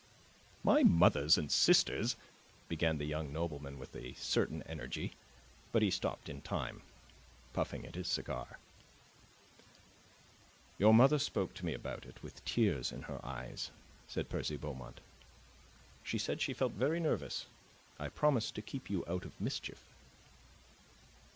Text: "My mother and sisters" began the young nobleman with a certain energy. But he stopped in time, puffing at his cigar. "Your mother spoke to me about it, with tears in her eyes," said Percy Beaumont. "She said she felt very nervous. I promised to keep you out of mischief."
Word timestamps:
"My 0.63 0.81
mother 0.81 1.27
and 1.37 1.51
sisters" 1.51 2.15
began 2.69 2.97
the 2.97 3.05
young 3.05 3.31
nobleman 3.31 3.77
with 3.77 3.95
a 3.95 4.15
certain 4.15 4.63
energy. 4.63 5.13
But 5.71 5.83
he 5.83 5.91
stopped 5.91 6.27
in 6.27 6.41
time, 6.41 6.81
puffing 7.53 7.85
at 7.85 7.93
his 7.93 8.07
cigar. 8.07 8.57
"Your 10.79 10.91
mother 10.91 11.19
spoke 11.19 11.53
to 11.53 11.65
me 11.67 11.75
about 11.75 12.07
it, 12.07 12.23
with 12.23 12.43
tears 12.45 12.91
in 12.91 13.03
her 13.03 13.23
eyes," 13.23 13.69
said 14.07 14.27
Percy 14.27 14.57
Beaumont. 14.57 15.01
"She 16.03 16.17
said 16.17 16.41
she 16.41 16.55
felt 16.55 16.73
very 16.73 16.99
nervous. 16.99 17.45
I 17.99 18.09
promised 18.09 18.55
to 18.55 18.63
keep 18.63 18.89
you 18.89 19.05
out 19.07 19.23
of 19.23 19.39
mischief." 19.39 19.83